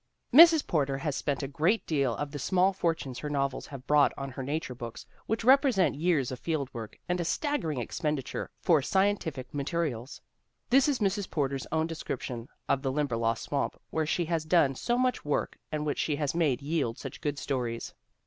Mrs. 0.33 0.65
Porter 0.65 0.97
has 0.97 1.15
spent 1.15 1.43
a 1.43 1.47
great 1.47 1.85
deal 1.85 2.15
of 2.15 2.31
the 2.31 2.39
small 2.39 2.73
fortunes 2.73 3.19
her 3.19 3.29
novels 3.29 3.67
have 3.67 3.85
brought 3.85 4.11
her 4.19 4.35
on 4.39 4.45
nature 4.47 4.73
books 4.73 5.05
which 5.27 5.43
represent 5.43 5.93
years 5.93 6.31
of 6.31 6.39
field 6.39 6.73
work 6.73 6.97
and 7.07 7.19
a 7.21 7.23
staggering 7.23 7.79
expenditure 7.79 8.49
for 8.63 8.81
scientific 8.81 9.53
materials. 9.53 10.19
This 10.71 10.89
is 10.89 10.97
Mrs. 10.97 11.29
Porter's 11.29 11.67
own 11.71 11.85
description 11.85 12.47
of 12.67 12.81
the 12.81 12.91
Lim 12.91 13.09
berlost 13.09 13.41
swamp 13.43 13.79
where 13.91 14.07
she 14.07 14.25
has 14.25 14.43
done 14.43 14.73
so 14.73 14.97
much 14.97 15.23
work 15.23 15.59
and 15.71 15.85
which 15.85 15.99
she 15.99 16.15
has 16.15 16.33
made 16.33 16.63
yield 16.63 16.97
such 16.97 17.21
good 17.21 17.37
stories. 17.37 17.93